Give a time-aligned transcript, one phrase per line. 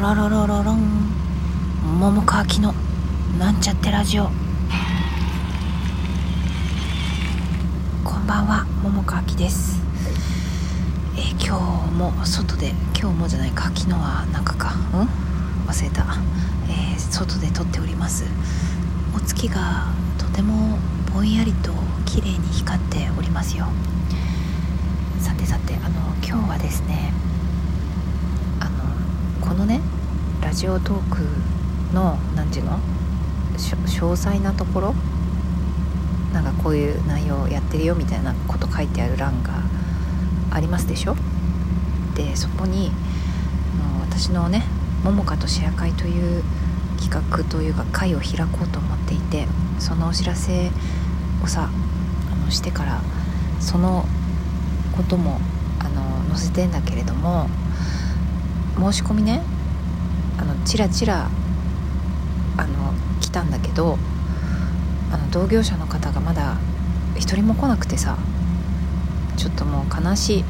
[0.00, 1.12] ロロロロロン。
[2.00, 2.72] 桃川きの
[3.38, 4.30] なんちゃってラジオ。
[8.02, 9.78] こんばんは桃川きです。
[11.16, 14.72] えー今日も外で今日もじゃないか昨日は中か。
[14.94, 15.08] うん？
[15.68, 16.06] 忘れた、
[16.70, 18.24] えー外で撮っております。
[19.14, 20.78] お月がとても
[21.12, 21.74] ぼんやりと
[22.06, 23.66] 綺麗に光っておりますよ。
[25.18, 27.12] さてさてあの今日はですね
[29.40, 29.80] このね
[30.40, 31.22] ラジオトーク
[31.94, 32.78] の何ていうの？
[33.56, 34.94] 詳細なところ？
[36.32, 39.62] なんかこういう内容やってるよみたいなこと書いてある欄が
[40.50, 41.16] ありますでしょ？
[42.14, 42.92] でそこに
[44.00, 44.64] 私のね
[45.04, 46.42] 「ももかとシェア会」という
[47.00, 49.46] 企画というか会を開こうと思っていて
[49.78, 50.70] そのお知らせ
[51.42, 51.70] をさ
[52.32, 53.00] あのしてから
[53.58, 54.06] その
[54.96, 55.40] ことも
[55.78, 57.48] あの載せてんだけれども
[58.76, 59.42] 申し込みね。
[60.38, 61.28] あのチラチラ
[62.56, 63.98] あの来たんだけど
[65.12, 66.56] あの同業者の方がまだ
[67.16, 68.16] 一人も来なくてさ
[69.36, 70.44] ちょっともう悲し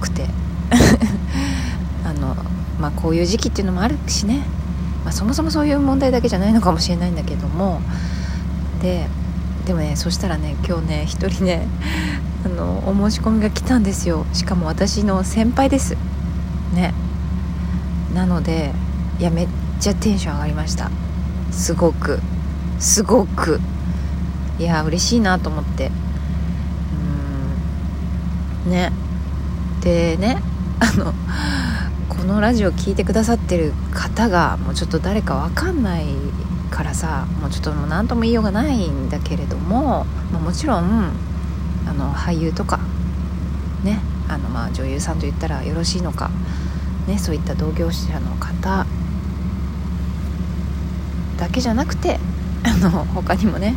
[0.00, 0.28] くて。
[2.04, 2.36] あの
[2.80, 4.44] まあこういう時期っていうのもあるしね、
[5.04, 7.80] まあ、そもそもそういう問題だけじゃないのかもしれないんだけども。
[8.82, 9.08] で
[9.66, 11.66] でもねそしたらね今日ね一人ね
[12.46, 14.24] あのお申し込みが来たんですよ。
[14.32, 15.96] しかも私の先輩です。
[16.74, 16.94] ね。
[18.14, 18.72] なので
[19.18, 19.48] いやめっ
[19.80, 20.90] ちゃテンション上がりました。
[21.50, 22.20] すごく。
[22.78, 23.60] すごく。
[24.58, 25.90] いや嬉しいなと思って。
[28.66, 28.70] うん。
[28.70, 28.92] ね。
[29.80, 30.42] でね
[30.80, 31.14] あの
[32.08, 36.06] このラジオ聴いてくださってる方がもうちょっと誰かわかんない
[36.70, 41.10] からさもうちょっともう何とも言いようがないんだけれども、まあ、もちろん
[41.86, 42.80] あの俳優とか
[43.82, 46.30] ねあのまあ女優さんと言ったらよろしいのか、
[47.08, 48.86] ね、そういった同業者の方
[51.38, 52.20] だけじゃなくて
[52.62, 53.74] あの他にもね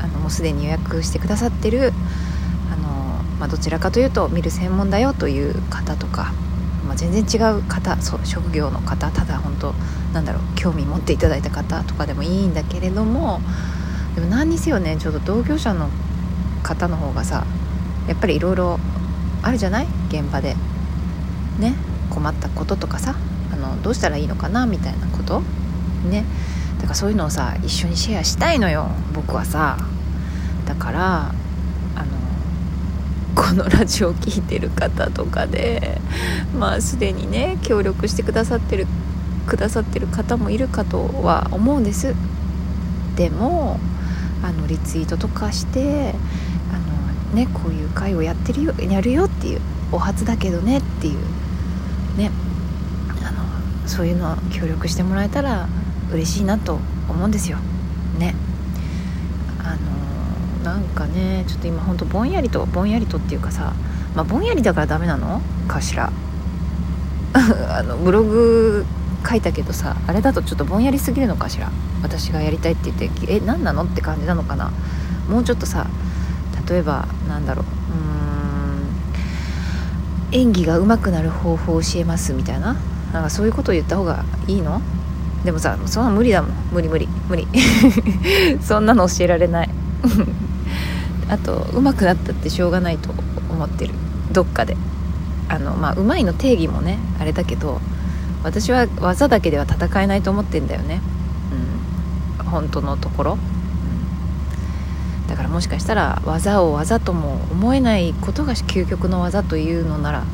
[0.00, 1.92] あのもうすでに予約してくださってる
[2.72, 6.32] あの、まあ、どちらかというと見る専門だよという方とか、
[6.86, 9.74] まあ、全然違う方そう職業の方ただ本当
[10.12, 13.40] なんだろう興味持っていただいた方とかでもいいんだけれども
[14.14, 15.90] でも何にせよねちょっと同業者の
[16.62, 17.44] 方の方がさ
[18.06, 18.78] やっぱりいろいろ
[19.42, 19.86] あるじゃない？
[20.08, 20.54] 現場で。
[21.58, 21.74] ね？
[22.10, 23.14] 困ったこととかさ
[23.52, 25.42] あのどうしたらいいのかなみたいなこと？
[26.08, 26.24] ね。
[26.78, 29.78] だからそういうのをさ一緒にシェアしたいのよ僕はさ。
[30.66, 31.34] だから
[31.94, 32.16] あの
[33.34, 36.00] このラジオを聴いてる方とかで
[36.58, 38.86] まあすでにね協力してくださってる
[39.46, 42.14] くださってる方もいるかとは思うんです。
[43.16, 43.78] でも
[44.42, 46.14] あのリツイートとかして
[46.72, 49.60] あのねこういう会をやってるよやるよっていう
[49.92, 51.18] お初だけどねっていう
[52.16, 52.30] ね
[53.24, 55.68] あのそういうの協力してもらえたら
[56.12, 57.58] 嬉しいなと思うんですよ。
[58.18, 58.34] ね。
[59.62, 59.76] あ
[60.64, 63.72] のなんかねちょっと今ほんとぼんやりとぼんやりとっていうかさ
[64.14, 65.40] まあぼんやりだからダメなの？
[65.68, 66.12] かしら。
[67.34, 68.86] あのブログ
[69.28, 71.70] 書いたけどさあれだとちょっとぼんやりすぎるのかしら？
[72.02, 73.84] 私がやりたいって言ってえ何なの？
[73.84, 74.70] って感じなのかな。
[75.28, 75.86] もうちょっとさ
[76.68, 78.13] 例えばなんだろううん
[80.32, 82.76] 演技が上手くなる方法を教えますみたいな？
[83.12, 84.80] なんかそういうことを言った方がいいの？
[85.44, 86.50] でもさそんな無理だもん。
[86.72, 87.46] 無理無理無理。
[88.62, 89.70] そんなの教えられない。
[91.28, 93.10] あと上手くなったってしょうがないと
[93.50, 93.94] 思ってる。
[94.32, 94.76] どっかで。
[95.48, 97.80] あのまあ上手いの定義もねあれだけど
[98.42, 101.00] 私は技だけでは戦えないと思ってんだよね。
[102.40, 102.46] うん。
[102.46, 103.38] 本当のところ、
[105.54, 110.24] もしかしたら技を技とも思えないことが究極の技というのなら、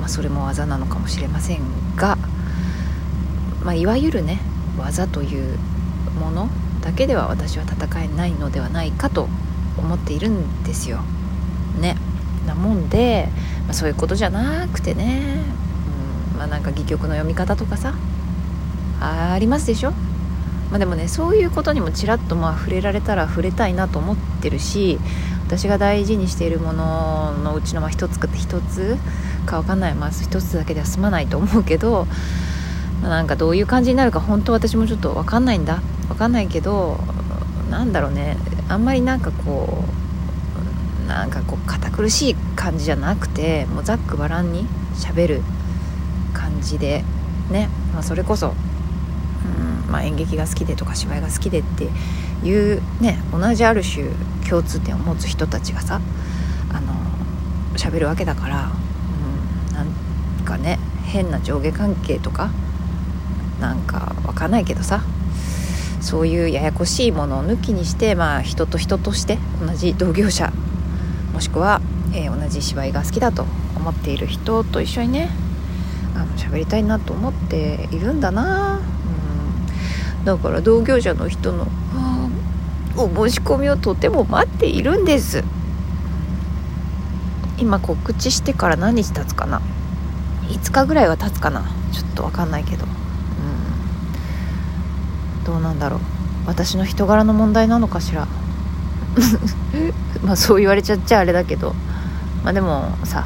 [0.00, 1.60] まあ、それも技なのかもしれません
[1.94, 2.18] が、
[3.62, 4.40] まあ、いわゆるね
[4.76, 5.56] 技という
[6.18, 6.48] もの
[6.80, 9.28] だけでは私は戦えないのではないかと
[9.78, 10.98] 思っているんですよ。
[11.80, 11.96] ね。
[12.44, 13.28] なもんで、
[13.66, 15.44] まあ、そういうことじゃなくてね、
[16.32, 17.94] うんまあ、なんか戯曲の読み方とかさ
[19.00, 19.92] ありますでしょ、
[20.70, 24.98] まあ、でもねそういうことにもちらっとまあ触れられたら触れたいなと思ってるし
[25.46, 28.96] 私が大事にしているもののうちのまあ一つか一つ
[29.46, 29.94] か分かんない。
[29.94, 32.06] まあ一つだけでは済まないと思うけど、
[33.00, 35.80] まあ、なんかどういう感じになるか本当私もちょっと分かんないんだ。
[36.08, 36.98] 分かんないけど
[37.70, 38.36] なんだろうね。
[38.68, 39.84] あんまりなんかこ
[41.04, 44.66] うなんかこう堅苦しい感じじゃなくてもうざっくばらんに
[44.96, 45.42] しゃべる
[46.32, 47.04] 感じで
[47.50, 48.54] ね、まあ、それこそ、
[49.90, 51.88] まあ、演劇が好きでとか芝居が好きでって
[52.46, 54.10] いうね同じある種
[54.48, 56.00] 共通点を持つ人たちがさ
[56.72, 56.94] あの
[57.76, 58.70] 喋るわけだから、
[59.70, 62.50] うん、なんかね変な上下関係とか
[63.60, 65.02] なんかわかんないけどさ
[66.00, 70.52] そういうややこしいものを抜きにしてまあ人と人として同じ同業者
[71.32, 71.80] もしくは、
[72.14, 73.44] えー、同じ芝居が好きだと
[73.76, 75.30] 思っている人と一緒にね
[76.14, 78.80] あの喋りたいなと思っているんだな、
[80.26, 81.68] だから同業者の人の
[82.96, 85.44] お申し込みをとても待っているんです。
[87.58, 89.62] 今告知してから何日経つかな。
[90.48, 91.62] 5日ぐらいは経つかな。
[91.92, 92.84] ちょっと分かんないけど。
[92.84, 92.88] う
[95.42, 95.44] ん。
[95.44, 96.00] どうなんだろう。
[96.48, 98.26] 私の人柄の問題なのかしら。
[100.26, 101.72] まあそう言われちゃっちゃあれだけど。
[102.42, 103.24] まあでもさ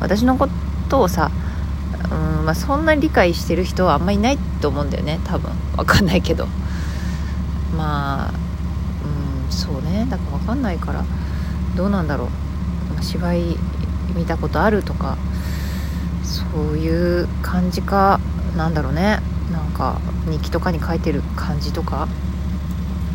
[0.00, 0.48] 私のこ
[0.88, 1.30] とをさ
[2.42, 5.50] まあそんな理解してる人はあんまりいないと思うんだよね多分。
[5.76, 6.46] 分かんないけど。
[7.76, 8.32] まあ
[9.46, 10.06] うんそうね。
[10.10, 11.04] だから分かんないから。
[11.76, 12.28] どうなんだろ
[12.98, 13.02] う。
[13.02, 13.56] 芝居
[14.14, 15.16] 見たことあるとか
[16.22, 16.42] そ
[16.74, 18.20] ういう感じか。
[18.56, 19.20] なんだろうね。
[19.52, 20.00] なんか
[20.30, 22.08] 日記とかに書いてる感じとか。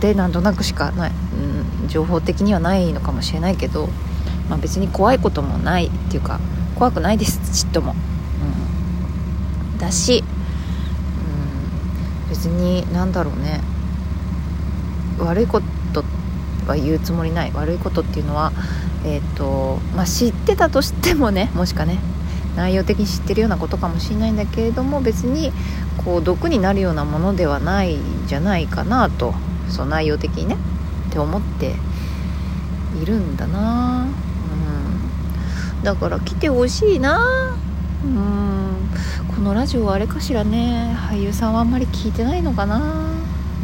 [0.00, 3.88] でなんとなくしかない、うん、情報的にはないのかもしれないけど、
[4.50, 6.38] まあ、別に怖いこともないっていうか
[6.74, 7.94] 怖くないですちっとも、
[9.78, 10.24] だし、
[12.26, 13.60] うん、別になんだろうね。
[15.18, 15.62] 悪いこ
[15.92, 16.04] と
[16.66, 17.52] は言うつもりない。
[17.52, 18.52] 悪いことっていうのは
[19.06, 21.98] えーとまあ、知ってたとしてもねもしかね
[22.56, 25.52] 内容的に知ってるようなことかもしれないんだけれども別に
[26.04, 29.34] こう毒になるようなものではないんじゃないかなと
[29.68, 30.56] その内容的にね
[31.08, 31.74] って思って
[33.00, 34.06] いるんだな。
[35.78, 35.84] うん。
[35.84, 37.56] だから来てほしいな。
[38.04, 38.35] うん。
[39.46, 40.96] のラジオあれかしらね。
[41.08, 43.12] 俳優さんはあんまり聞いてないのかな。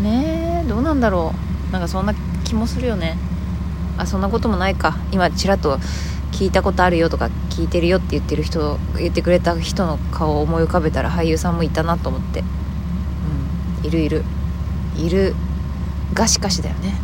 [0.00, 1.34] ねえどうなんだろ
[1.68, 1.72] う。
[1.72, 2.14] なんかそんな
[2.44, 3.18] 気もするよね。
[3.98, 4.96] あそんなこともないか。
[5.10, 5.78] 今ちらっと
[6.30, 12.44] 聞いたことあるよとか聞いてるよって言ってる人言ってくれた人の顔を思い浮かべたら俳優さんもいたなと思って。
[13.80, 13.86] うん。
[13.88, 14.24] いるいる。
[14.96, 15.34] いる
[16.14, 16.94] がしかしだよね。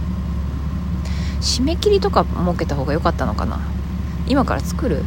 [1.40, 3.58] 締め切りとか設けた方が良かったのかな。
[4.28, 5.02] 今から作る？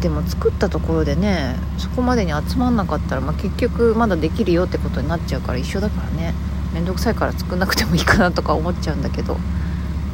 [0.00, 6.34] でも作ったところでねそこまでに集まんなかったら、まあ、結局まだできるよってことになっちゃうから一緒だからね。
[6.72, 9.34] 面倒くさいから作んなくてもいいかなとか思っちゃうんだけど。
[9.34, 9.36] う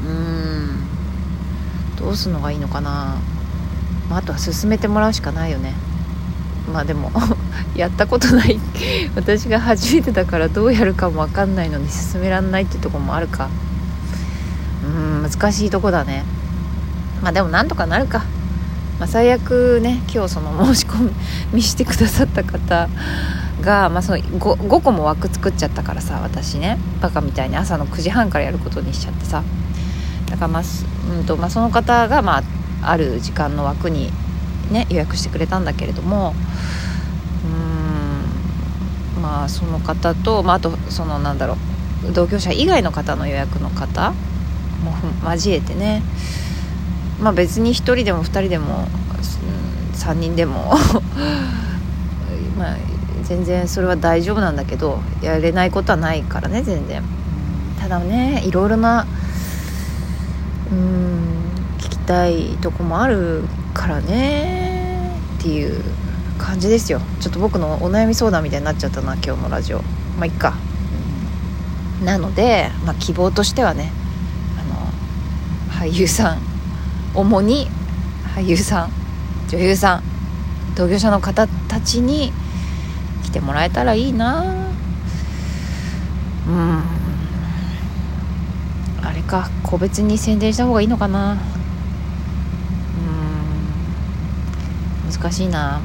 [0.07, 0.85] ーん。
[1.99, 3.17] どうするのがいいのかな、
[4.09, 5.75] まあ、あとは進めてもらうしかないよね。
[6.73, 7.11] まあでも
[7.77, 8.59] やったことない
[9.15, 13.49] 私が初めてだからどうやるかも分かんないのに進めらんないってとこもあるか。
[14.85, 16.25] うーん難しいとこだね。
[17.23, 18.25] まあでもなんとかなるか、
[18.99, 21.13] まあ、最悪ね今日その申し込
[21.53, 22.89] みしてくださった方
[23.61, 24.39] が、まあ、その 5,
[24.69, 29.43] 5個も枠作っちゃったからさ私ねバカみたいに朝の9時半からやることにしちゃってさ。
[30.35, 30.63] だからまあ、
[31.17, 32.43] うんとまあ、その方が、まあ、
[32.83, 34.11] ある時間の枠に、
[34.71, 36.35] ね、予約してくれたんだけれども
[39.17, 41.57] うんまあその方と、まあ、あとそのなんだろ
[42.09, 44.13] う同居者以外の方の予約の方
[44.83, 44.93] も
[45.31, 46.03] 交えてね
[47.25, 50.75] まあ別に1人でも2人でも、うん、3人でも
[52.59, 52.77] まあ
[53.23, 57.03] 全然それは大丈夫なんだけどやれないことはないからね全然。
[57.81, 59.07] ただねいろいろな
[60.71, 61.19] うん
[61.79, 65.83] 聞きたいとこもあるからねっていう
[66.37, 67.01] 感じですよ。
[67.21, 69.79] ちょっと僕のお悩み相談みたいになっちゃったな今日のラジオ。
[70.19, 70.53] まあいっか、
[72.01, 73.93] うん、なので、まあ、希望としてはね
[74.59, 76.54] あの俳優さん
[77.15, 77.69] 主に
[78.35, 78.93] 俳優さん
[79.49, 80.03] 女優さん
[80.77, 82.33] 同業者の方たちに
[83.23, 84.45] 来てもらえたらいいな。
[86.49, 87.05] うん。
[89.25, 91.39] か個別に宣伝した方がいいのかな。
[95.05, 95.13] うん。
[95.13, 95.81] 難しいな。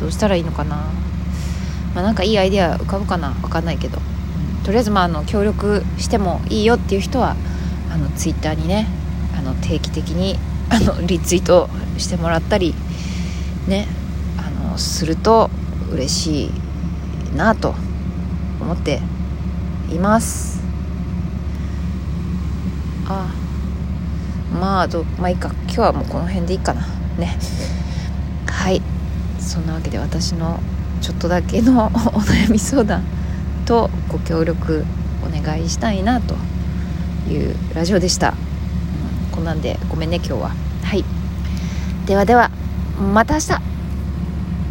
[0.00, 0.76] どうしたらいいのかな。
[1.94, 3.30] まあなんかいいアイデア浮かぶかな。
[3.30, 7.36] 分かんないけど、うん、とりあえずまああの協力してもいいよっていう人は
[7.92, 8.88] あのツイッターにね
[9.44, 10.38] の定期的に
[10.70, 12.74] あの リツイートしてもらったり
[13.68, 13.86] ね
[14.36, 15.50] あのすると
[15.92, 16.44] 嬉し
[17.32, 17.74] いなと
[18.60, 19.00] 思って
[19.92, 20.60] います。
[23.06, 23.28] あ
[24.58, 25.50] まあどまあいいか。
[25.66, 26.86] 今日はもうこの辺でいいかな。
[27.18, 27.36] ね。
[28.46, 28.80] はい。
[29.38, 30.58] そんなわけで私の
[31.02, 33.04] ちょっとだけのお悩み相談
[33.66, 34.84] とご協力
[35.22, 36.34] お願いしたいなと
[37.30, 38.34] いうラジオでした、
[39.44, 40.48] なんでごめんね今日は。
[40.82, 41.04] はい。
[42.06, 42.50] ではでは
[43.12, 43.73] また明日。